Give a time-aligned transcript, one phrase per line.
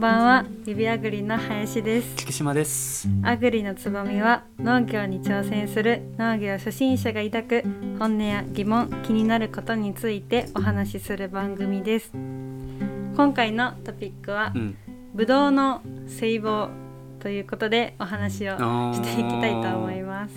[0.00, 3.06] んばんは指あぐりの林です菊島です。
[3.22, 7.62] あぐりのつぼみは農業に挑戦する農業初心者が抱く
[7.98, 14.76] 本音や疑問気になることについてお話しする番組です今回のトピックはうん。
[15.12, 16.70] ぶどうの細胞
[17.18, 20.34] ということでお話をあしていきたいと思います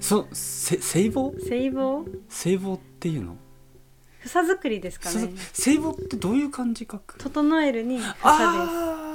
[0.00, 1.32] そう、せ、細胞。
[1.38, 3.36] 細胞細胞っていうの？
[4.24, 7.16] 房作りですかそね細胞ってどういう漢字書く？
[7.18, 9.05] 整えるに房ですあ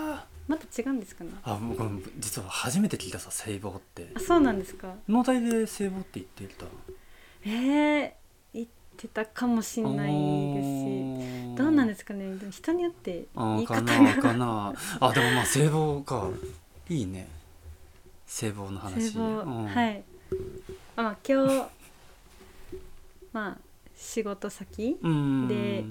[0.51, 1.31] また違うんですかね？
[1.43, 1.53] あ。
[1.53, 1.83] あ、僕
[2.19, 4.19] 実は初めて聞いたさ、細胞ってあ。
[4.19, 4.93] そうなんですか？
[5.07, 6.65] 農体で細胞って言っていた。
[7.43, 8.11] えー、
[8.53, 12.35] 言ってたかもしれないですしどうなんですかね？
[12.35, 14.73] でも人によって言い方ながかな。
[14.99, 16.29] あ、でもまあ細胞か。
[16.89, 17.27] いいね。
[18.27, 19.17] 細胞の細話。
[19.17, 20.03] 胞、うんはい
[20.97, 21.65] あまあ今日
[23.33, 23.57] まあ
[23.95, 25.47] 仕事先、うん。
[25.47, 25.83] で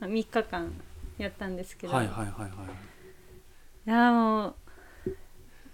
[0.00, 0.72] まあ、3日間
[1.18, 2.50] やったんですけど、はいはいはいはい。
[3.88, 4.54] いやも
[5.06, 5.14] う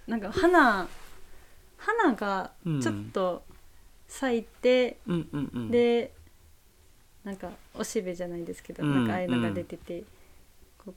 [0.06, 0.86] なんか花
[1.76, 3.42] 花がちょっと
[4.06, 5.70] 咲いて、うんうんうん。
[5.72, 6.12] で
[7.24, 10.04] なんかおしべじゃないですけど、うんなんかああいうのが出てて、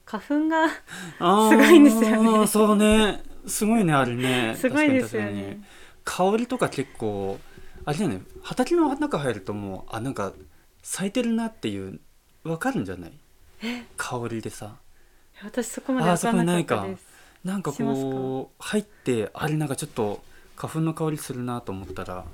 [0.04, 0.76] 花粉がす
[1.18, 3.20] ごいんですよねそうね。
[3.46, 4.54] すごいねあれね。
[4.56, 5.60] すごいですよね。
[6.04, 7.40] 香りとか結構
[7.84, 10.32] あれだよね畑の中入るともうあなんか
[10.82, 11.98] 咲いてるなっていう
[12.44, 13.12] わかるんじゃない？
[13.96, 14.76] 香りでさ
[15.44, 17.06] 私そこまで分かんなかったです。
[17.44, 20.22] なんかこう入ってあれなんかちょっと
[20.56, 22.24] 花粉の香りするなと思ったら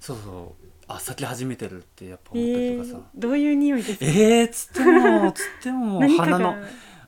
[0.00, 3.06] そうそうあ咲き始めてるってやっぱえ思ったりとかさ。
[3.16, 4.04] ー、どういう匂いですか？
[4.06, 6.54] えー、つってもつっても 花の、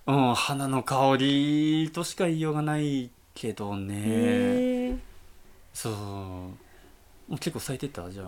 [0.07, 4.99] うん、花の香りとしか言いようがないけどね、えー
[5.75, 5.93] そう。
[5.93, 6.51] も
[7.31, 8.09] う結構咲いてた？
[8.11, 8.27] じゃあ。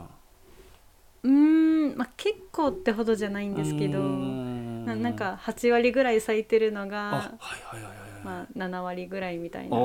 [1.23, 3.99] うーん、まあ、結構ってほどじゃないんですけど
[4.85, 7.35] ななんか8割ぐらい咲いてるのあが、
[8.25, 9.77] まあ、7割ぐらいみたいな。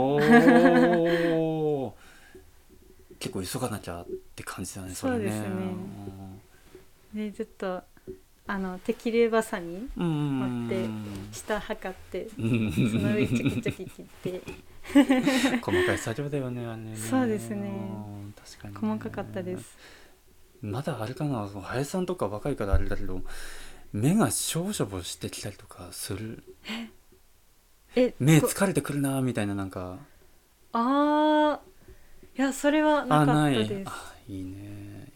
[3.19, 5.49] 結構急がなきゃって感じだねそうですね。
[7.13, 7.81] でずっと
[8.47, 10.85] あのテキルバサミうん持って
[11.31, 14.41] 下測ってうんその上チョキチョキ切って。
[15.61, 16.95] 細かい作業だよねあれね。
[16.95, 17.67] そうですね。
[17.67, 17.71] う
[18.29, 18.79] ん確かにね。
[18.79, 19.77] 細かかったです。
[20.61, 23.21] まだあれかな林さんとか若いからあれだけど
[23.91, 26.43] 目がしょぼしょぼしてきたりとかする。
[27.95, 29.97] えこ目疲れてくるなみたいななんか。
[30.73, 32.39] あー。
[32.39, 33.89] いやそれはなかあないったです。
[33.89, 34.41] あい。
[34.41, 35.09] いね。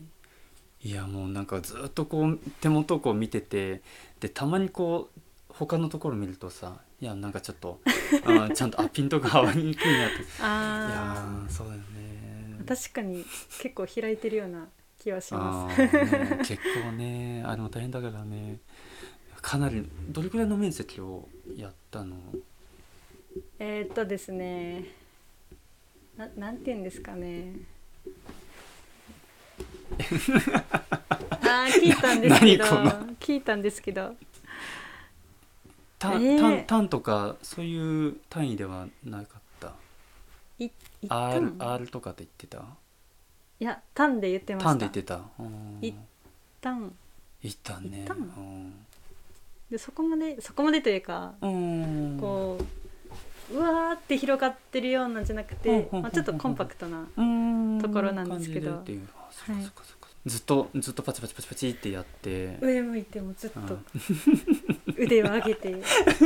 [0.81, 3.81] いやもうなんかずっとこう手元をこう見てて
[4.19, 7.79] でたまにこう他のところ見るとさいやなんかちょっと
[8.25, 10.15] あちゃんとあピントが合わにくいなって。
[10.19, 11.85] いやそうだよね。
[12.65, 13.23] ー確かに
[13.61, 14.67] 結構開いてるような
[15.03, 15.81] 気はしあます。
[15.81, 18.57] ーね結構ね あれも大変だからね。
[19.41, 22.15] かなりどれくらいの面積をやったの？
[23.59, 24.85] えーっとですね
[26.15, 27.53] ななんて言うんですかね。
[31.41, 32.65] あー聞いたんですけど。
[33.19, 34.15] 聞いたんですけど。
[35.99, 36.39] 単、えー。
[36.39, 39.73] 単単とかそういう単位ではなかった？
[40.59, 40.65] い
[41.01, 42.63] 一 R, 旦 R とかって言ってた？
[43.63, 44.69] いや単で言ってました。
[44.71, 45.21] 単で言ってた。
[45.39, 45.77] うん。
[45.81, 45.95] 一
[46.59, 46.91] 単
[47.41, 48.03] 言ったね。
[48.03, 48.73] 一旦。
[49.71, 51.45] でそこまでそこまでというかう
[52.19, 52.59] こ
[53.51, 57.79] ううわーって広がってるようなんじゃなくてまあ、ちょっとコンパクトなうん。
[57.81, 58.83] ところなんですけど。
[60.25, 62.57] ずっとずっとパチパチパチパチってやって。
[62.59, 63.85] 上向いてもずっとうん。
[64.97, 65.73] 腕を上げて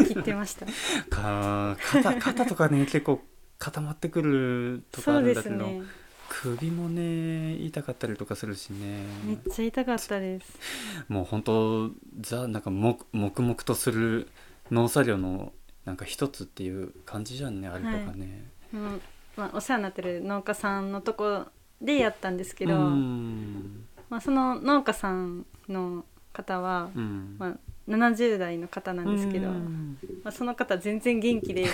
[0.08, 0.66] 切ってました。
[1.16, 3.22] か肩肩とかね結構
[3.60, 5.84] 固まってくるとかあるんだけど、ですね
[6.30, 9.04] 首もね痛かったりとかするしね。
[9.26, 10.60] めっちゃ痛かったです。
[11.08, 14.28] もう本当ザなんか黙黙々とする
[14.72, 15.54] 農作業の
[15.86, 19.02] なんか一つっていう感じじゃんねあれとかね、うん
[19.38, 21.46] まあ、お世話になってる農家さんのとこ
[21.82, 23.86] でやったんですけど、うん。
[24.10, 26.04] まあ、その農家さんの
[26.34, 27.36] 方は、うん。
[27.38, 27.56] まあ、
[27.90, 29.98] 70代の方なんですけど、うん。
[30.24, 31.66] まあ、その方全然元気で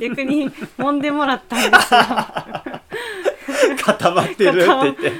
[0.00, 2.00] 逆に揉んでもらったんですよ
[3.82, 4.66] 固まってるって。
[4.66, 5.12] 言って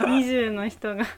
[0.00, 1.04] 20の人が。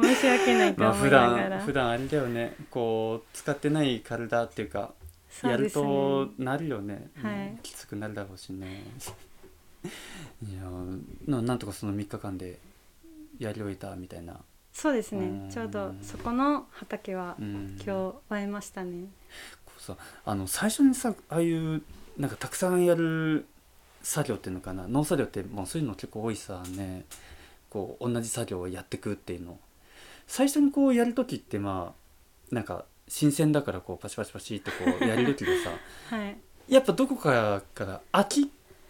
[0.00, 2.54] 申し訳ないとまあ普思いながら、段普段あれだよね。
[2.70, 4.92] こう使ってない体っていうか
[5.42, 7.10] やるとなるよね。
[7.22, 7.48] はい。
[7.48, 8.82] うんきつくなるだろうしね。
[10.42, 10.62] いや
[11.26, 12.58] ななんとかその3日間で
[13.38, 14.40] やり終えたみたいな、
[14.72, 15.26] そうですね。
[15.26, 15.50] うん。
[15.50, 17.90] ちょうどそこの畑はうん、今日
[18.28, 19.08] 終えましたね。
[19.64, 21.82] こうさあの最初にさああいう
[22.18, 23.46] なんかたくさんやる
[24.04, 24.86] 作業っていうのかな？
[24.86, 27.04] 農作業ってもうそういうの結構多いさね。
[27.70, 29.58] こう同じ作業をやってくっていうの。
[30.28, 31.92] 最初にこうやる時ってま
[32.50, 35.70] あなんか新鮮だからこうパチパチパチってこうやれるけどさ
[36.16, 36.36] はい。
[36.68, 38.44] やっぱどこかから飽きっ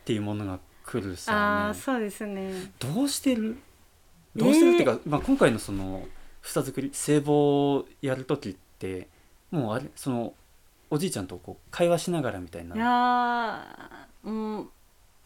[0.05, 1.39] ていうものが来るあさ、ね、
[1.71, 2.73] あそうですね。
[2.79, 3.57] どうしてる？
[4.37, 6.07] どうしてるっていうか、まあ、今回のその
[6.43, 9.09] 房作り聖母やる時って
[9.51, 10.35] もうあれその
[10.91, 12.77] おじいちゃんとこう会話しながらみたいな。
[12.77, 14.31] いやう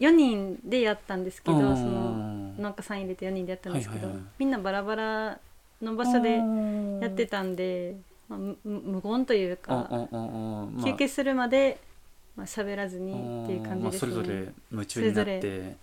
[0.01, 1.77] 4人でやったんですけどうん。
[1.77, 4.33] その農家さん入れて4人でやったんですけど、はいはいはい。
[4.39, 5.39] みんなバラバラ
[5.83, 6.37] の場所で
[7.01, 7.97] やってたんで、
[8.29, 9.89] まあ、む無言というか、
[10.85, 11.79] 休憩するまで
[12.37, 15.77] まあ喋らずにっていう感じですね、まあ、それぞれ夢中になって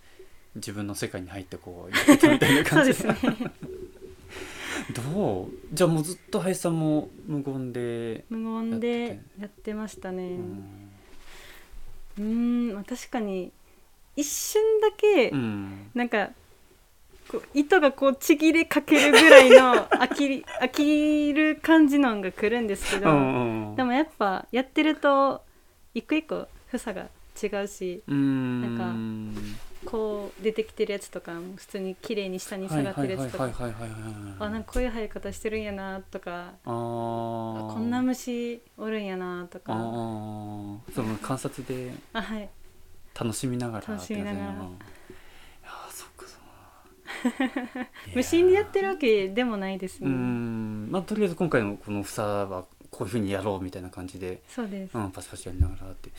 [0.56, 3.16] 自分の世界に入ってこうやってたみたいな そう感じですね。
[4.94, 5.50] どう？
[5.74, 10.24] じゃあもうずっと林さんも無言で、無言でやってましたね。
[10.24, 10.90] うん。
[12.20, 13.52] うーんまあ確かに
[14.16, 15.92] 一瞬だけ、うん。
[15.94, 16.30] なんか
[17.30, 25.42] こう糸がこうちぎれかけるぐらいの 飽きり飽きる感じのが来るんですけど、うんうんでもやっぱやってると
[25.94, 27.10] 一個一個房が
[27.42, 28.78] 違うしうん。
[28.78, 29.36] なん
[29.86, 33.50] こう出てきてるやつとかも普通に綺麗に下に下がってるやつとか。
[34.40, 36.54] あなんかこういう生え方してるんやなとか。
[36.64, 40.94] こんな虫おるんやなとあかー。
[40.94, 41.94] その観察で。
[42.14, 42.50] あはい
[43.18, 44.36] 楽しみながら楽しみながら。
[44.36, 44.68] ってやつやい
[45.64, 46.38] やーそっかそ
[47.30, 47.90] っか。
[48.14, 50.10] 無心でやってるわけでもないですうね。
[50.10, 50.92] ん。
[50.92, 56.10] まあとりあえず今回のこの房はこういうふうにやろうみたいな感じで、そうです、うん、パチパチやりながらって。
[56.10, 56.12] い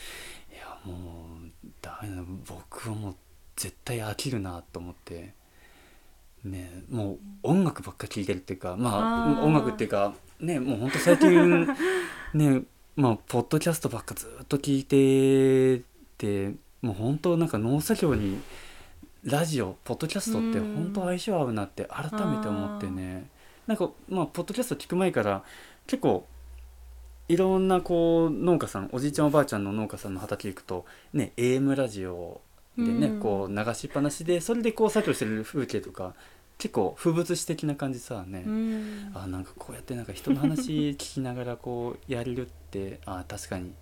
[0.59, 3.15] やもうダメだ僕はもう
[3.55, 5.35] 絶対飽きるなと思って。
[6.43, 11.67] ねもう音楽ばっか聴いてるっていうかまあ音楽っていうかねもうほんと最近
[12.33, 12.61] ね
[12.95, 15.83] まあポッドキャストばっかずっと聞いて
[16.17, 18.39] てもう本当なんか農作業に
[19.23, 20.75] ラジオポッドキャストってうん。
[20.75, 23.29] 本当相性合うなって改めて思ってね。
[23.65, 25.43] なんかまあポッドキャスト聞く前から
[25.85, 26.25] 結構
[27.27, 32.41] いろんなこう農家さんおじいちゃんおばあちゃんの農家さんの畑行くとね AM ラジオ
[32.77, 33.19] でね、うん。
[33.19, 36.13] こう流しっぱなしでそれでこう作業してる風景とか
[36.57, 39.11] 結構風物詩的な感じさね、うん。
[39.13, 43.73] あなんかこうやってなんか人の話聞きながらこうやれるってあ確かに。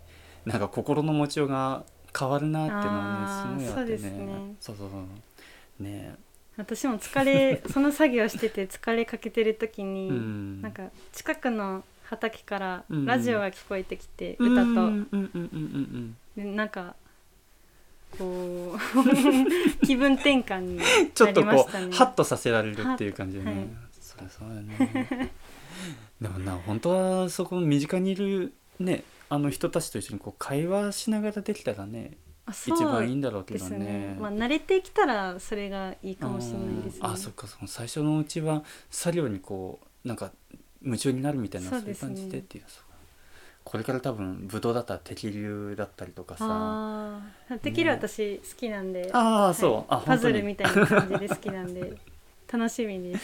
[0.46, 1.84] なんか心の持ちようが
[2.18, 3.98] 変わるなってのはねすごいあってね。
[3.98, 4.56] そうですね。
[4.60, 6.16] そうそうね。
[6.58, 10.62] 私も疲れ その作業してて疲れかけてる時に、うん。
[10.62, 13.06] なんか近くの畑からうん。
[13.06, 14.54] ラジオが聞こえてきて、うん。
[14.54, 16.96] 歌と、うんうんなんか
[18.18, 18.80] こう
[19.86, 20.84] 気分転換にな
[21.14, 23.68] ちょっとこう、ハッとさせられるっていう感じでね、はい。
[24.00, 25.32] そりゃそうだね。
[26.22, 33.86] でもな本当はそこの身近にいるねあの人たちと一緒にこう会話しながらできたらねあそう一番いいんだろうけですどね。
[33.86, 37.00] ねまあ慣れてきたらそれがいいかもしれないですね。
[37.04, 40.32] うんあそっかその最初のうちは作業にこうなんか
[40.84, 42.84] 夢中になるみたいなそうういうそですね感じでっていうそう
[43.64, 46.46] これから多分ブドウだったら適流だったりとかさ。
[46.48, 47.20] あ
[47.50, 49.10] あできる私好きなんで。
[49.12, 51.98] ああそう、あパズル本みたいな感じで好きなんで
[52.52, 53.24] 楽しみです。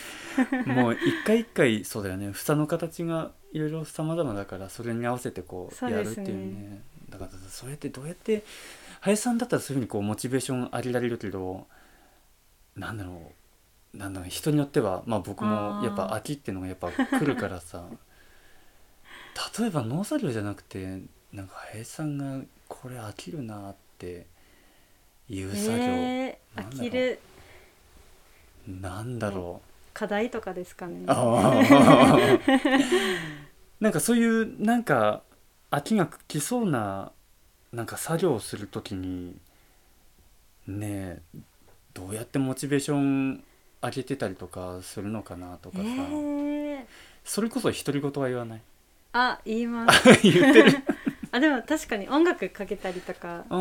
[0.67, 2.31] もう一回一回そうだよね。
[2.31, 6.81] 房の形がいろいろ様々だからそれに合わせてこうやるっていうね。
[7.09, 8.43] だからそうやってどうやって
[9.01, 11.67] 林さんだったらそういうふうにこうモチベーション上げられるけど
[12.75, 13.31] なんだろ
[13.93, 13.97] う。
[13.97, 14.29] なんだろう。
[14.29, 17.85] 人によってはまあ僕もやっぱ秋っていうのがやっぱ来るからさ。
[19.57, 21.01] 例えば農作業じゃなくて
[21.31, 24.27] なんか林さんがこれ飽きるなって
[25.29, 27.19] いう作業、えー、飽きる
[28.67, 29.67] なんだろう。
[29.93, 31.05] 課題とかですかね。
[33.79, 35.23] なんかそういうなんか
[35.71, 37.11] 飽きが来そうな
[37.73, 39.35] なんか作業をするときに
[40.67, 41.39] ねえ
[41.93, 43.43] どうやってモチベーション
[43.81, 46.85] 上げてたりとかするのかなとかえさ、ー、
[47.23, 48.61] それこそ独り言は言わない。
[49.13, 50.03] あ言います。
[50.23, 50.71] 言ってる
[51.31, 53.55] あでも確かに音楽かけたりとかなんか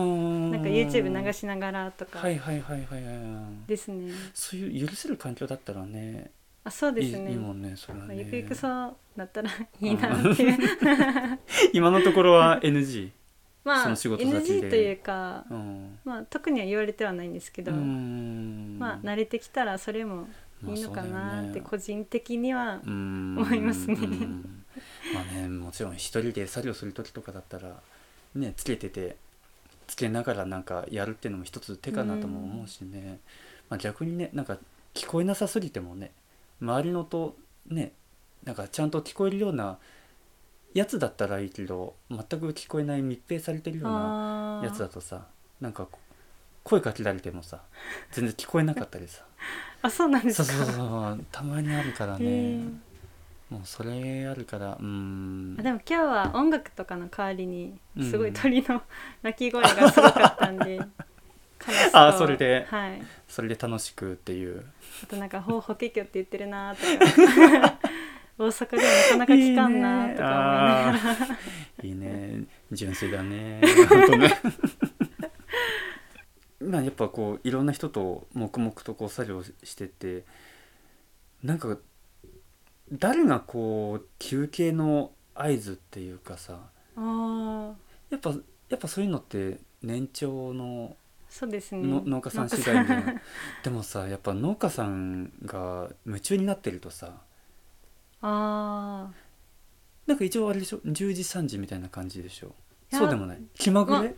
[0.69, 4.12] YouTube 流しながらとかはいはいはいはいはいですね。
[4.35, 6.33] そういう許せる環境だったらね
[6.65, 7.31] あそうですね。
[7.31, 8.15] いいもんねそれはね。
[8.15, 10.43] まあゆくゆくそうなったらいいなって。
[10.43, 10.59] いう
[11.73, 13.11] 今のところは NG
[13.65, 15.99] まあ NG というか、うん。
[16.05, 20.29] まあ、特には言われてはないんですけど、まあ慣れてきたらそれも
[20.67, 23.97] いいのかなって個人的には思思いますね
[25.15, 27.81] まあねもちろん一人で作業する時とかだったら
[28.35, 29.17] ねつけてて
[29.87, 33.19] つけながらなんかやるっていうのも一つ手かなとも思うしね、
[33.69, 34.57] まあ、逆にねなんか
[34.95, 36.12] 聞こえなさすぎてもね
[36.61, 37.37] 周りの音
[37.69, 37.93] ね
[38.45, 39.79] なんかちゃんと聞こえるような
[40.73, 45.27] やつだったらいいけど全く聞こえない密閉されてるようなやつだとさ
[45.61, 45.99] なんかこ
[46.62, 47.61] 声かけられてもさ
[48.12, 49.25] 全然聞こえなかったりさ。
[49.83, 50.45] あそうなんですか？
[50.45, 52.61] そうそうそうたまにあるからね、
[53.50, 55.57] もうそれあるからうん。
[55.59, 58.80] あでも今日は音楽とかの代わりにすごいうん鳥の
[59.23, 60.78] 鳴き声がすごかったんで、
[61.59, 63.02] カラスとあそれではい。
[63.28, 64.64] それで楽しくっていう。
[65.02, 67.78] あとなんか「ほう法華経」って言ってるなとか。
[68.38, 71.38] 大阪ではなかなか聞かんなとか思いながら。
[71.85, 72.45] いいね。
[72.73, 73.61] 純粋だね。
[73.87, 74.40] 本当ね。
[76.61, 80.25] まあやっぱこういろんな人と黙々とこう作業してて
[81.42, 81.78] なんか
[82.92, 86.59] 誰がこう休憩の合図っていうかさ
[86.97, 87.73] あー。
[88.11, 88.30] やっぱ
[88.68, 90.97] やっぱそういうのって年長の
[91.28, 91.87] そうですね。
[91.87, 92.94] の農家さん次第で
[93.62, 97.20] でもさやっぱ農家さんが夢中になってるとさ
[98.23, 99.11] あ
[100.06, 102.54] なんか一応あれでしょ10時3時みたいな感じでしょ。
[102.92, 103.42] そうでもない。
[103.54, 104.14] 気まぐれ、ー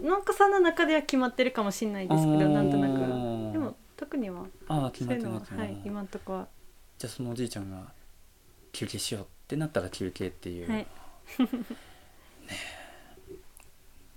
[0.00, 3.52] 農家さんの中では決まってるかもしれないですけどなんとなく。
[3.52, 4.46] でも特には。
[4.66, 6.48] ああ決まってますね、はい、今んとこは。
[6.98, 7.92] じゃあそのおじいちゃんが
[8.72, 10.86] 休憩しようってなったら休憩っていう、はい。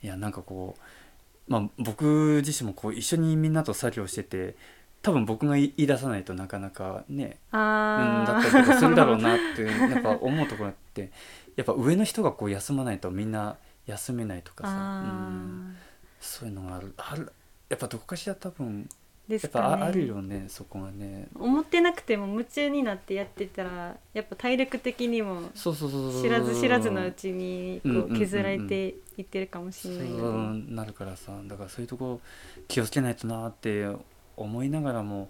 [0.04, 4.56] いやなんかこうまあ僕自身もこう一緒にみんなと作業してて
[5.02, 11.12] 多分僕が言い出さないとなかなかねうんあだったりとかするだろうなってやっぱ思うところって
[11.56, 15.76] やっぱ上の人がこう休まないとみんな休めないとかさ、あうん、
[16.20, 16.94] そういうのがある。
[16.98, 17.32] ある。
[17.70, 21.28] やっぱどこかしら多分ーでやっぱすかねああるよねそこがね。
[21.36, 31.32] 思ってなくても夢中になってやってたらやっぱ体力的にも知らず知らずのうちにこう削られていってるかもしれないのなるからさ。
[31.46, 32.20] だからそういうとこ
[32.68, 33.88] 気をつけないとなって
[34.36, 35.30] 思いながらも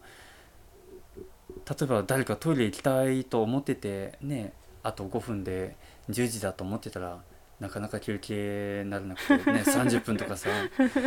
[1.70, 5.76] 例えば誰かトイレ行きたいと思っててねあと5分で
[6.10, 7.22] 10時だと思ってたら
[7.60, 10.50] なかなか休憩にならなくてね30分とかさ。
[10.82, 11.00] だか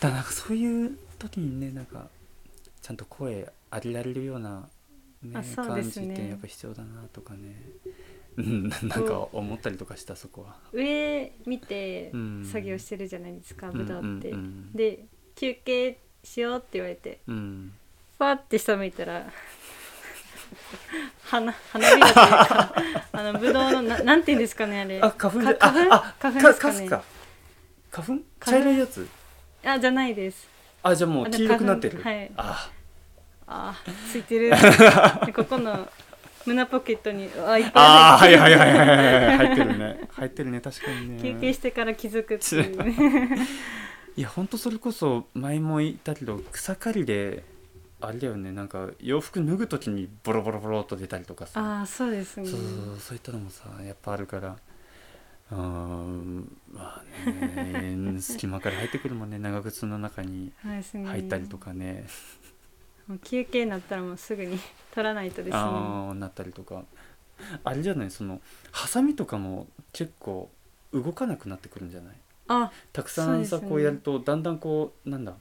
[0.00, 2.08] らなんかそういう時にねなんか
[2.82, 4.68] ちゃんと声上げられるような、
[5.22, 7.54] ねあそう感じってやっぱ必要だなとかね。
[8.36, 10.56] うんなんか思ったりとかしたそこは。
[10.72, 12.44] 上見てうん。
[12.44, 14.38] 作業してるじゃないですかブドウってうん。
[14.38, 14.72] うんうん。
[14.72, 15.04] で
[15.36, 17.72] 休憩しようって言われてうん。
[18.18, 19.30] ファって下向いたら
[21.24, 22.74] 花花びらというか
[23.12, 25.00] あのブドウのななんて言うんですかねあれ。
[25.00, 25.94] あ花粉花粉？
[25.94, 26.88] ああ花粉ですかね。
[27.90, 28.24] 花粉？
[28.40, 29.06] 茶色いやつ？
[29.64, 30.48] あじゃないです
[30.82, 32.00] あじゃあもう黄色くなってる。
[32.04, 32.72] あで花粉あ。
[33.46, 33.74] あ
[34.10, 34.50] ついてる。
[35.26, 35.88] でここの
[36.44, 40.08] 胸ポケットにあいっぱい入ってるはいはいはいはい入ってるね。
[40.10, 40.60] 入ってるね。
[40.60, 41.22] 確かにね。
[41.22, 43.46] 休憩してから気づくっていうね。
[44.16, 47.44] いやほんとそれこそ前も言ったけど草刈りで
[48.00, 48.52] あれだよね。
[48.52, 51.60] なんか洋服脱ぐ時にボロボロボロっと出たりとかさ。
[51.60, 52.46] ああそうですね。
[52.46, 54.56] そうそうそういったのもさやっぱあるから
[55.52, 62.06] うーんまあね 隙間から入ってくるもんね長靴の中に入ったりとかね。
[63.06, 64.58] もう休憩になったらもうすぐに
[64.94, 65.54] 取らないとですね。
[65.54, 66.84] ああなったりとか。
[67.64, 68.40] あれじゃないその
[68.70, 70.48] ハサミとかも結構
[70.92, 72.16] 動かなくなってくるんじゃない？
[72.48, 75.34] あたくさんさねこうやるとだんだんこうなんだ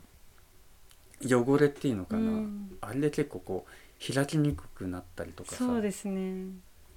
[1.24, 2.77] 汚れっていうのかな、うん。
[2.82, 5.58] あれで結構こう開きにくくなったりとかさ。
[5.58, 6.48] そうですね。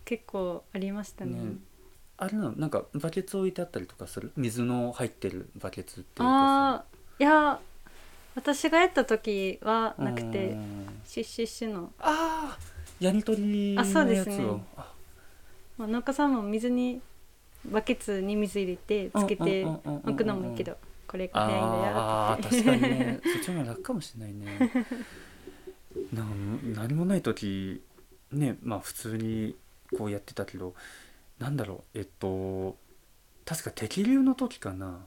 [0.07, 1.33] 結構ありましたね。
[1.33, 1.57] ね
[2.17, 2.53] あれなの？
[2.53, 4.33] なんかバケツ置いてあったりとかする？
[4.37, 6.85] 水の入ってるバケツっていうかああ
[7.19, 7.61] いや
[8.35, 10.89] 私がやった時はさなくてうん。
[11.05, 12.59] シュッシュッシュの、ああ
[12.99, 14.65] やり取りのあそうでやつをすね。
[14.77, 14.93] あ。
[15.79, 17.01] まあ、農家さんも水に
[17.67, 20.11] バケツに水入れてつけてうんうんうんうんうん。
[20.11, 23.21] 置くのもいいけどこれが早いんだよあってー確かにね。
[23.23, 24.87] そっちの方が楽かもしれないね。
[26.13, 26.25] な
[26.75, 27.83] 何もない時
[28.33, 29.55] ねまあ普通に
[29.97, 30.75] こうやってたけど
[31.45, 32.77] なんだろうえっと
[33.45, 35.07] 確か適流の時かな。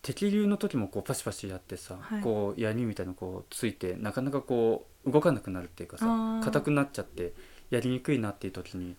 [0.00, 2.22] 適流の時もこうパシパシやってさ、はい。
[2.22, 7.34] こう槍みたいなのこうついてなかなかこう動かなくなるっていうかさ硬くなっちゃって
[7.68, 8.96] やりにくいなっていう時に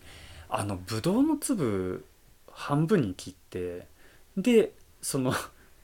[0.48, 2.04] あのブドウの粒
[2.52, 3.88] 半分に切って
[4.36, 5.32] でその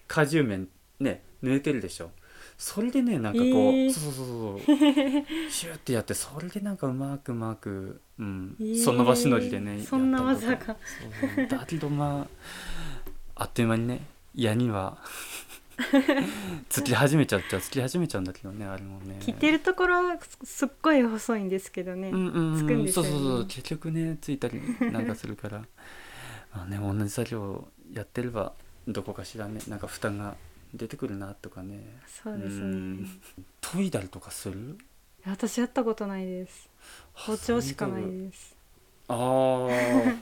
[0.07, 0.69] 果汁面
[1.01, 2.13] ね濡れてるでしょ
[2.57, 3.93] それでねなんかこう、えー。
[3.93, 4.77] そうそうそうそう。
[5.51, 8.83] シューってやってそれでなんかうまくうまく、うんえー。
[8.83, 10.77] その場しのりでねそんな技が。
[11.49, 12.27] だけどま
[13.37, 14.99] ああっという間にね矢には
[16.69, 19.17] つき始めちゃっちゃつき始めちゃうんだけどねあれもね。
[19.21, 24.61] 切ってるところはすすっごい細いんですけどね、うんうんうんつくんですよねそうそうそう結局ねついたり
[24.93, 25.65] なんかするから。
[26.55, 28.53] まあね同じ作業やってれば
[28.87, 30.37] どこかしらねなんか負担が
[30.75, 31.81] 出てくるなとかね。
[32.07, 33.02] そうですん。
[33.02, 33.09] ね
[33.61, 34.76] 研いだりとかする？
[35.25, 36.69] 私やったことないです。
[37.12, 38.57] 包丁しかないです。
[39.09, 40.16] あー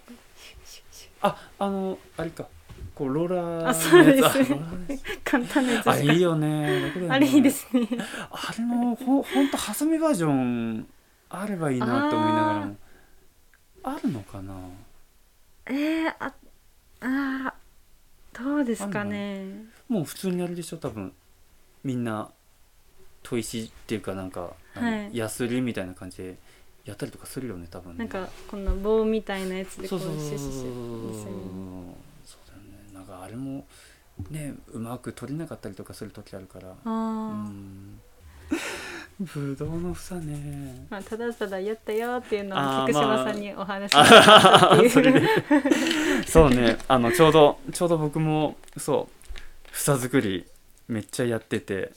[1.22, 2.46] ああのあれか。
[2.94, 3.88] こうローラーあつ。
[3.88, 4.22] そうで
[4.96, 5.02] す。
[5.24, 6.92] 簡単なやつあれいいよね。
[7.08, 7.88] あれいいですね。
[8.30, 10.86] あれのほほんとハサミバージョン
[11.30, 12.76] あればいいなって思いながらも。
[13.84, 14.54] あるのかな？
[15.66, 16.34] えー、あ
[17.00, 17.61] あー
[18.38, 19.44] どうですかね。
[19.88, 21.12] もう普通にあれでしょ多分。
[21.84, 22.30] みんな
[23.22, 25.16] 砥石っていうかなんか、何はい。
[25.16, 26.36] ヤスリみたいな感じで
[26.84, 27.98] やったりとかするよね多分ね。
[27.98, 30.28] なんかこんな棒みたいなやつでこそううそうそうそう。
[30.28, 33.66] シュシュシュそうだよねなんかあれも
[34.30, 36.90] ねうまく取れなかったりとかする時あるからあうー、
[37.50, 38.00] ん
[39.22, 40.86] ぶどうの房ね。
[40.90, 45.22] まあ、ただただやったよっていうのを菊島まあさんにお話ししたっていう、それで。
[46.26, 46.78] そうね。
[46.88, 50.46] あのちょうどちょうど僕もそう房作り
[50.88, 51.92] めっちゃやってて。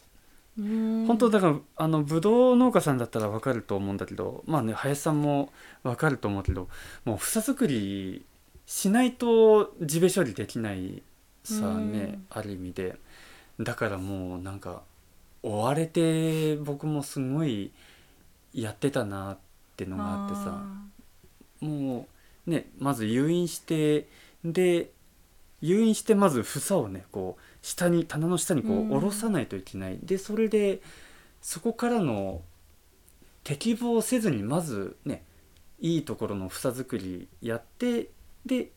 [0.58, 1.06] うん。
[1.08, 5.52] 本当だからあのブドウ農家さんだったら分かると思うんだけどまあね林さんも
[5.84, 6.70] 分かると思うけど
[7.04, 8.26] もう房作り
[8.66, 11.04] しないと地べ処理できない
[11.44, 11.92] さうん。
[11.92, 12.98] ねある意味で。
[13.60, 14.82] だからもうなんか
[15.46, 17.72] 追われて僕もすごい
[18.54, 19.38] やってたなっ
[19.78, 20.64] てのがあってさ。
[21.62, 22.08] も
[22.48, 24.08] うねまず誘引して
[24.44, 24.90] で
[25.62, 30.82] 誘引してまず房をねこう下に棚の下にこう下ろさないといけない、でそれで
[31.42, 32.42] そこからの
[33.44, 35.24] 適合せずにまずね
[35.80, 38.10] いいところの房作りやって
[38.46, 38.70] で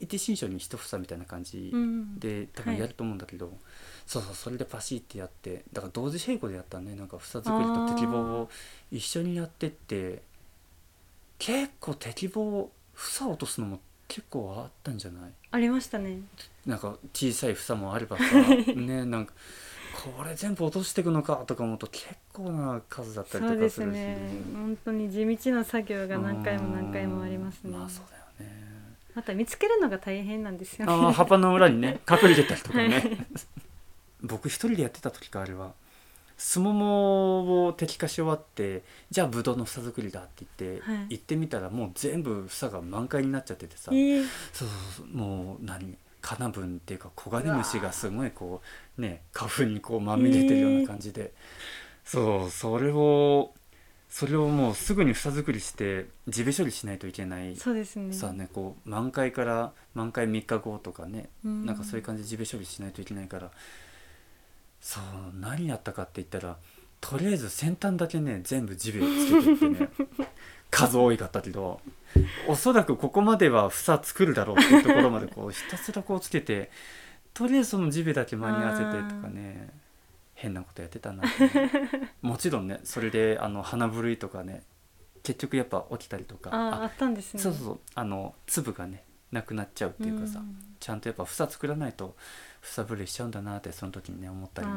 [0.00, 2.18] 一新書に一房みたいな感じうん。
[2.18, 3.52] で多分やると思うんだけど、
[4.06, 8.48] そうそうそれでパシってやってだから同時並行でやったねなんか房作りと適合を
[8.90, 10.22] 一緒にやってって
[11.38, 15.30] 結構適合房落とすのも結構あったんじゃない？
[15.50, 16.20] ありましたね。
[16.66, 18.24] なんか小さい房もあればさ
[18.74, 19.32] ねなんか
[20.16, 24.18] これ全部落としていくのかとか思うと結構な数だったりとそうですかするしね。
[24.54, 27.70] 本当に地道な作業が何回も何回もありますね。
[27.72, 27.78] うん。
[27.80, 28.67] まあそうだよね
[29.14, 30.92] また見つけるのが大変なんですよね。
[30.92, 33.26] あー葉っぱの裏にね 隠れてたりとかね。
[34.22, 35.72] 僕一人でやってた時かあれは
[36.36, 41.06] すももを摘果し終わってじゃあぶどうの房作りだって言って、はい。
[41.10, 44.26] 行ってみたらもう全部房が満開になっちゃっててさ、えー。
[44.52, 48.60] そうそうそうもう何カナブンっていうかコガネムシがすごいこ
[48.98, 51.32] うね花粉にこうまみれてるような感じで、
[52.04, 53.52] そうそれを
[54.08, 57.56] それをもうすぐに房作りして地べ処理しないといけない。
[57.56, 58.12] そうですね。
[58.12, 61.66] さあねこう満開から満開3日後とかね、うん。
[61.66, 63.50] なんかそういう感じで地べ処理しないといけないから。
[64.80, 65.02] そう
[65.38, 66.56] 何やったかって言ったら
[67.00, 69.88] とりあえず先端だけね全部地べつけてってね
[70.70, 71.80] 数多いかったけど
[72.46, 76.70] おそらくここまでは房作るだろうっていうところまでこうひたすらこうつけて
[77.32, 79.70] とりあえずその地べだけ間に合わせてとかね
[80.40, 81.46] 変なことやってたなって。
[81.48, 81.70] ね、
[82.22, 84.62] もちろんねそれであの花ぶるいとかね
[85.24, 86.50] 結局やっぱ起きたりとか。
[86.54, 87.40] あああったんですね。
[87.40, 87.80] そうそうそう。
[87.94, 90.56] あの粒がねなくなっちゃうっていうかさ、ん。
[90.78, 92.14] ちゃんとやっぱ房作らないと
[92.62, 94.74] 房ぶれしちゃうんだなってその時にね思ったりね。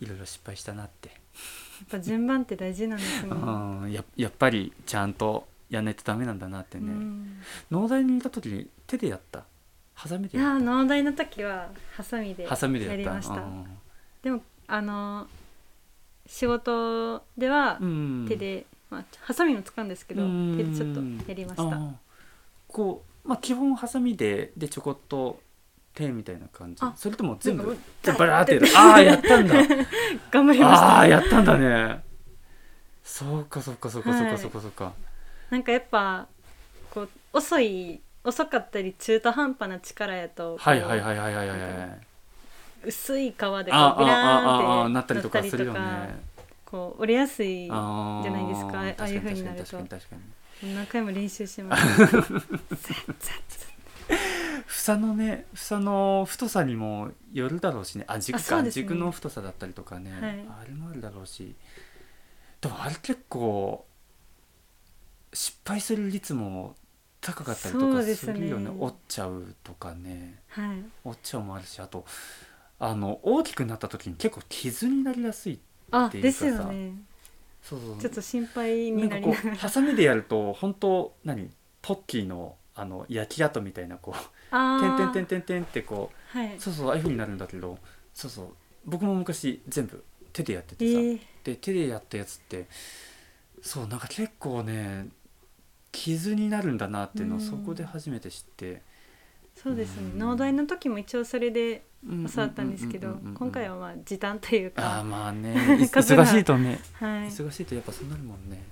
[0.00, 1.14] いろいろ失敗したなって、や
[1.84, 3.28] っぱ順番って大事なんですね。
[3.36, 3.92] うん。
[3.92, 7.40] ややっぱりちゃんとやんないとダメなんだなってね、うん。
[7.70, 9.44] 農大にいた時に手でやった？
[9.92, 13.00] ハサミいやーでやっ農大の時はハサミでたハサミでやった。
[13.02, 13.34] やりました。
[13.34, 13.78] うん。
[14.22, 15.26] でもあのー
[16.26, 18.26] 仕事ではうん。
[18.28, 20.56] 手で、まあ、ハサミも使うんですけどうん。
[20.56, 21.78] 手でちょっとやりました。
[22.68, 25.40] こうまあ基本ハサミででちょこっと
[25.94, 26.82] 手みたいな感じ。
[26.82, 26.92] あ。
[26.96, 27.76] それとも全部
[28.18, 29.54] バラーってああやったんだ。
[30.32, 30.96] 頑張りました。
[30.96, 32.02] ああやったんだね。
[33.02, 34.32] そうかそうかそうかそうはい。
[34.32, 34.92] かそうかそうか、
[35.50, 36.26] なんかやっぱ
[36.90, 42.13] こう遅い遅かったり中途半端な力やとはいはいはいはいはいはいはい
[42.86, 45.80] 薄い皮でこうビラーンってあなったりとかするよね。
[46.64, 49.64] こう折れやすいあじゃないですかーああいう風になると。
[49.64, 50.22] 確かに確かに確
[50.60, 52.06] かに何回も練習しました
[54.66, 58.04] 房のね房の太さにもよるだろうしね。
[58.06, 58.70] あ軸か、ね。
[58.70, 60.46] 軸の太さだったりとかね、はい。
[60.62, 61.54] あれもあるだろうし。
[62.60, 63.86] でもあれ結構
[65.32, 66.76] 失敗する率も
[67.20, 68.14] 高かったりとかすね。
[68.14, 68.70] するよね。
[68.78, 70.40] 折っちゃうとかね。
[70.48, 70.84] はい。
[71.04, 72.04] 折っちゃうもあるしあと
[72.78, 75.58] あの大きくなった時に結構傷になりやすい
[75.90, 76.44] あっていうかさ。
[76.70, 76.92] ね。
[77.62, 79.56] そうそうちょっと心配になりながら。
[79.56, 81.50] ハサミでやると本当何？
[81.80, 84.18] ポッキーのあの焼き跡みたいなこう
[84.50, 86.54] あてんてんーてんてんてんってこうはい。
[86.58, 87.78] そうそうああいう風になるんだけど
[88.12, 88.48] そうそう。
[88.84, 91.20] 僕も昔全部手でやってえてさ、ー。
[91.44, 92.66] で手でやったやつって
[93.62, 95.08] そうなんか結構ね
[95.92, 97.44] 傷になるんだなっていうのをうん。
[97.44, 98.82] そこで初めて知って
[99.54, 100.10] そうですね。
[100.12, 100.18] うん。
[100.18, 105.54] 農大の時も一応それで教教わったんですけど今回はまあ時短というああかまあね。
[105.80, 106.80] 忙しいとね。
[106.94, 107.28] はい。
[107.28, 108.62] 忙しいとやっぱそうなるもんね。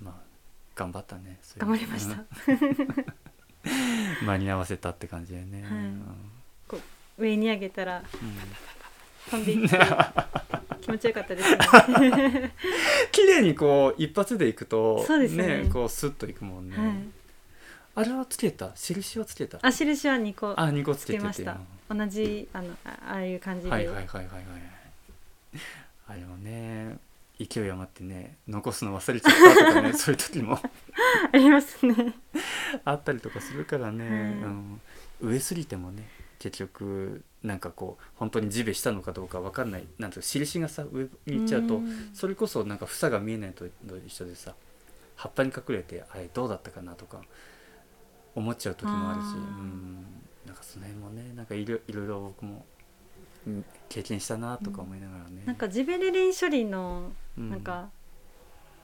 [0.00, 0.14] まあ
[0.74, 1.38] 頑張ったね。
[1.58, 2.14] 頑張りました。
[2.14, 2.26] うん。
[4.26, 5.72] 間に合わせたって感じでね、はい。
[5.72, 6.02] うん。
[7.16, 8.04] 上に上げたらうん。
[9.30, 9.78] 飛んでいって
[10.80, 11.58] 気持ちよかったですね。
[13.12, 15.68] 綺麗にこう一発でいくとそうですね。
[15.72, 16.94] こうスッといくもんね、はい
[17.96, 18.72] あれはつけた？
[18.74, 19.58] 印はつけた？
[19.62, 21.18] あ印は2個あ二個つつけてて。
[21.20, 21.58] けました。
[21.88, 24.34] 同じあのあああいう感じで、はいはいはいはいはい。
[26.08, 26.98] あれもね
[27.38, 30.58] 勢い余ってね残すの忘れちゃったとかね そういう時も。
[31.32, 32.14] ありますね。
[32.84, 34.20] あったりとかするからね、はい。
[34.20, 34.80] うん、
[35.20, 39.86] 上すぎてもね結局なんかこう本当に地べしたのかどうかわかんない。
[39.98, 42.10] なんていうか印がさ上に行っちゃうとん。
[42.12, 43.66] それこそなんか房が見えないと
[44.06, 44.54] 一緒でさ
[45.16, 47.20] 葉っぱに隠れてあれどうだったかなとか
[48.34, 50.06] 思っちゃう時もあるしうん。
[50.46, 52.64] なんかその辺もねなんかいろいろ僕も
[53.46, 55.42] うん経験したなとか思いながらね。
[55.44, 57.90] なんかジベレリン処理のうなんか、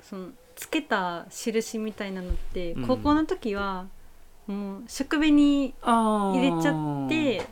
[0.03, 2.87] そのつけた印みたいなのって、うん。
[2.87, 3.87] 高校の時は
[4.47, 7.47] もう食紅に入入れちゃって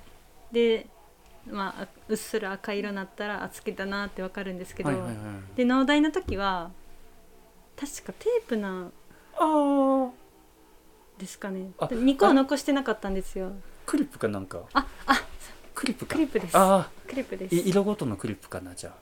[0.52, 0.86] で
[1.50, 5.16] まあうっすら赤色になったらあつけたなってわかるんですけど、はいはいはい、
[5.56, 6.70] で農大の時は
[7.76, 8.90] 確かテープな
[11.18, 11.70] ですかね。
[11.78, 13.52] あ2個は残してなかったんですよ。
[13.86, 14.62] クリップかなんか。
[14.72, 15.22] ああ
[15.74, 16.14] クリップか。
[16.14, 16.52] クリップです。
[16.56, 17.54] あクリップです。
[17.54, 18.94] 色ごとのクリップかなじゃ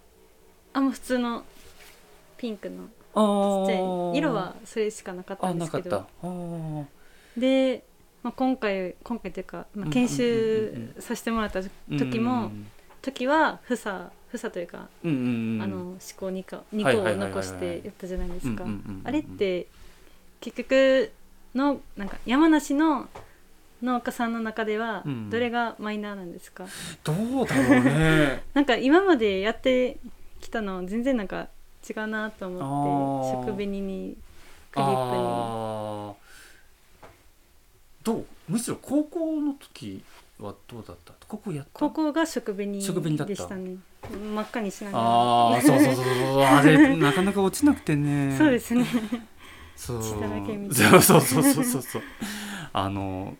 [0.74, 0.80] あ。
[0.80, 1.44] もう普通の
[2.36, 2.84] ピンクの。
[3.14, 4.18] ああちっちゃーい。
[4.18, 5.90] 色はそれしかなかったあんですけど。
[5.90, 6.26] なかった。
[6.26, 6.84] あー。
[7.36, 7.84] で、
[8.22, 12.50] まあ、今回今回というか、まあ、研修させてもらった時も
[13.02, 18.64] 時は房房というか、あの思考2個二個を残してやったじゃないですか。
[19.04, 19.68] あれって
[20.40, 21.12] 結局
[21.56, 23.08] のなんか山梨の
[23.82, 25.30] 農家さんの中ではうん。
[25.30, 26.66] どれがマイナーなんですか、
[27.04, 28.42] どうだろうね。
[28.54, 29.96] なんか今までやって
[30.40, 31.48] きたの全然なんか
[31.88, 33.38] 違うなと思あー。
[33.40, 34.16] って食紅に
[34.72, 35.22] クリップに。
[35.24, 36.26] あー
[38.04, 40.00] どうむしろ高校の時
[40.38, 41.12] はどうだった？
[41.26, 41.70] 高校やった？
[41.72, 43.34] 高校が食紅食紅だった。
[43.34, 43.76] でしたね。
[44.10, 45.04] 真っ赤にしながら。
[45.04, 46.40] ああそうそうそうそう。
[46.42, 48.34] あれなかなか落ちなくてね。
[48.38, 48.84] そうですね
[49.76, 50.02] そう。
[50.02, 51.02] そう。
[51.02, 52.02] そうそうそうそうそう。
[52.72, 53.36] あの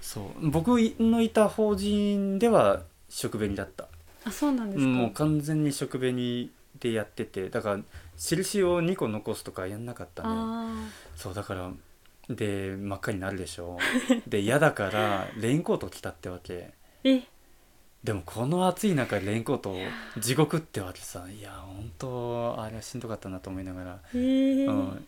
[0.00, 0.50] そう。
[0.50, 0.68] 僕
[1.00, 3.88] のいた法人では食紅だった。
[4.24, 7.80] あそうなんですか、もう完全に食紅でやっててだから
[8.16, 11.70] 印を2個残すとかやんなかったねあそうだから
[12.28, 13.78] で真っ赤になるでしょ。
[14.26, 16.72] で嫌だからレインコート着たってわけ。
[18.02, 19.76] でもこの暑い中レインコート
[20.18, 21.26] 地獄ってわけさ。
[21.28, 24.00] いや本当あれはしんどかったなと思いながら。
[24.14, 24.70] えー。
[24.70, 25.06] うん、うん、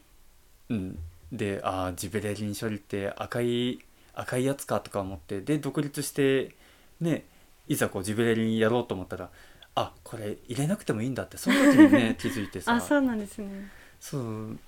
[1.32, 3.80] でああジベレリン処理って赤い
[4.14, 6.54] 赤いやつかとか思ってで独立して
[7.00, 7.24] ね
[7.68, 9.30] いざこうジベレリンやろうと思ったら
[9.74, 12.74] あこれ入れなくてもいいんだってその時にね 気づいてさ。
[12.74, 13.70] あそうなんですね。
[14.00, 14.58] そう。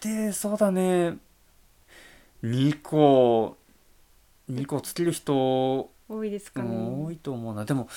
[0.00, 1.16] でそうだね。
[2.42, 3.56] 2個
[4.50, 7.64] 2個つける人多いですかね、も多いと思うな。
[7.64, 7.88] でも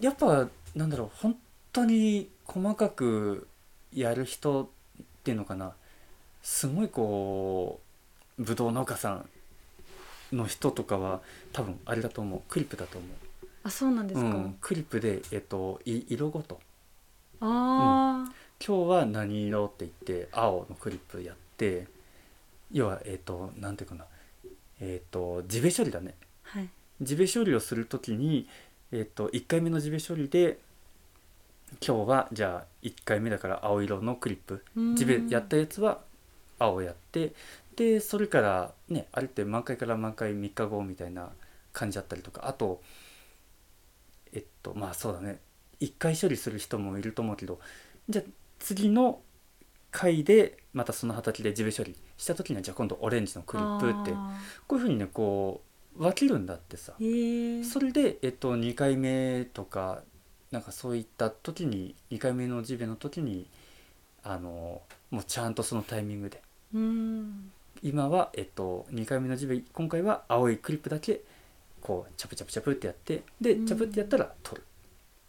[0.00, 1.36] やっぱなんだろう本
[1.72, 3.46] 当に細かく
[3.92, 4.68] やる人っ
[5.22, 5.74] ていうのかな
[6.46, 7.80] すごいこ
[8.38, 9.24] うぶどう農家さ
[10.30, 11.20] んの人とかは
[11.52, 12.40] 多分あれだと思う。
[12.48, 13.06] クリップだと思
[13.64, 16.60] あそうなんですう、か、うん、クリップで、えっと、い色ごと。
[17.40, 18.30] あ
[18.64, 21.88] 今日は何色って言って青のクリップやって
[22.70, 24.04] 要はえっとなんていうかな。
[24.80, 26.14] えっと地べ処理だね。
[26.44, 26.68] あはい。
[27.02, 28.48] 地べ処理をするときに、
[28.92, 30.58] えっと1回目の地べ処理で
[31.84, 34.64] 今日はじゃあ1回目だから青色のクリップ。
[34.76, 34.96] うん。
[34.96, 36.05] 地べやったやつは
[36.58, 37.32] 青やって
[37.76, 41.30] でそれからねあれって満開から満開3日後みたいな
[41.72, 42.80] 感じだったりとかあと
[44.32, 45.38] えっとまあそうだね。
[45.80, 47.60] 1回処理する人もいると思うけど
[48.08, 49.20] じゃあ次の
[49.90, 55.60] 回でまたその畑で地べ処理した時にはじゃあ今度オレンジのクリップってあこういうふうにねこ
[55.98, 56.92] う分けるんだってさ。
[56.98, 60.02] それで、えっと、2回目とか
[60.50, 63.46] なんかそういった時に2回目のジベの時に
[64.22, 66.42] あのもうちゃんとそのタイミングで
[66.74, 67.50] うん。
[67.82, 71.20] 今は、えっと、2回目のジベ今回は青いクリップだけ
[71.80, 73.66] こうチャプチャプチャプってやってでうん。
[73.66, 74.66] チャプってやったら取る。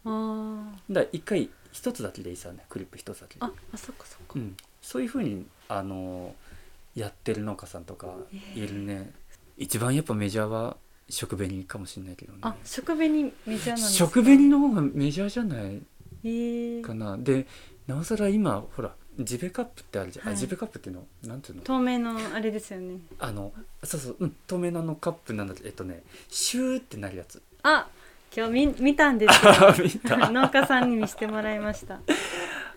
[0.04, 3.36] あだから1回1つだけでいいさねクリップ1つだけ。
[3.40, 6.34] ああそっかそっか、うん、そういうふうにあの
[6.94, 8.14] やってる農家さんとか
[8.54, 9.12] いるね、
[9.56, 10.76] 一番やっぱメジャーは
[11.08, 12.38] 食紅かもしれないけどね。
[12.42, 17.16] あ食紅メジャーなん食紅の方がメジャーじゃないかな。
[17.18, 17.46] で
[17.86, 20.34] なおさら今ほらジベカップってあるじゃん、はい。
[20.34, 21.02] あジベカップっていうの？
[21.26, 21.62] なんていうの？
[21.62, 22.98] 透明のあれですよね。
[23.18, 23.52] あの
[23.82, 27.42] そうそう、うん、透明なあのカップなんだけどえっとねシューってなるやつ。
[27.62, 27.88] あ
[28.36, 30.14] 今日見見たんですあ 見た。
[30.16, 32.00] よ農家さんに見せてもらいました。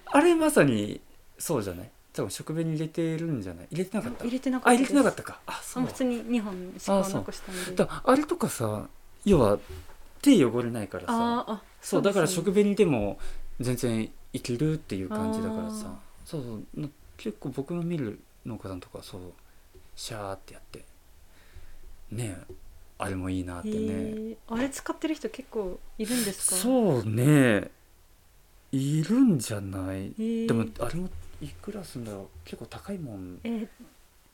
[0.05, 0.99] あれまさに
[1.37, 1.89] そうじゃない？
[2.13, 3.67] 多分食紅入れてるんじゃない？
[3.71, 4.23] 入れてなかった？
[4.25, 5.39] 入れてなかったあ入れてなかっったか。
[5.45, 5.83] あそう。
[5.83, 7.75] た普通に2本しか残したんで。
[7.75, 8.87] だあれとかさ
[9.25, 9.59] 要は
[10.21, 11.09] 手汚れないからさ。
[11.11, 13.19] あーあそうだから食紅でも
[13.59, 15.93] 全然いけるっていう感じだからあさ
[16.25, 16.81] そうそう。
[16.81, 19.21] な結構僕の見る農家さんとかはそう
[19.95, 20.85] シャーってやって。
[22.11, 22.37] ね
[22.97, 26.55] あれもいいなってね、あれ使ってる人結構いるんですか？
[26.55, 27.71] うそうね。
[28.71, 30.11] いるんじゃない？
[30.17, 31.09] ででもあれも
[31.41, 32.27] いくらすんだろう。
[32.45, 33.39] 結構高いもん。
[33.43, 33.67] えー、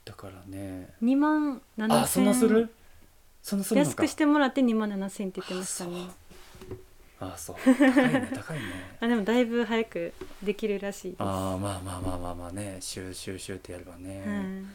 [0.04, 0.89] だからね。
[1.02, 2.69] 2万7000あそんなする？
[3.41, 3.89] そんなするのか。
[3.91, 6.08] 安くしてもらって2万7000って言ってましたね
[7.19, 7.56] あそう。
[7.58, 8.63] 高いね 高いね。
[8.99, 11.23] あでもだいぶ早くできるらしいです。
[11.23, 12.77] ああまあまあまあまあまあね。
[12.80, 14.69] シューシューシューってやればね、うん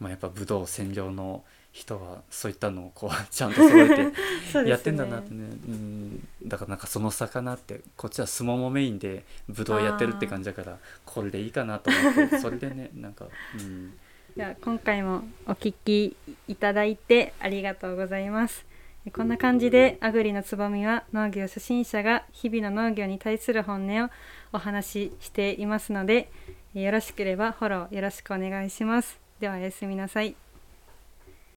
[0.00, 1.42] まあやっぱ武道専業の
[1.72, 4.12] 人はそういったのをこうちゃんと揃えて
[4.68, 5.44] やってんだなってね。
[5.44, 6.28] うん。
[6.44, 13.26] だからなんかその魚ってこっちは相撲もメインで武道やってるって感じだからこれでいいかなと思って それでねなんか
[13.58, 13.98] うん。
[14.36, 16.16] では今回もお聞き
[16.46, 18.64] いただいてありがとうございます
[19.12, 24.10] こんな感じでアグリのつぼみは農業初心者が日々の農業に対する本音を
[24.52, 26.30] お話ししていますので
[26.74, 29.18] よろしければフォローよろしくお願いします。
[29.40, 30.47] ではおやすみなさい。